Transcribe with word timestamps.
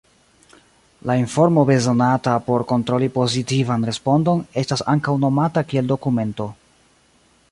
La 1.09 1.15
informo 1.23 1.65
bezonata 1.69 2.33
por 2.47 2.65
kontroli 2.71 3.11
pozitivan 3.19 3.87
respondon 3.91 4.43
estas 4.63 4.85
ankaŭ 4.97 5.17
nomata 5.27 5.67
kiel 5.73 5.95
"dokumento". 5.95 6.49